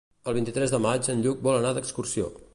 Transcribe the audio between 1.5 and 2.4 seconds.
vol anar d'excursió.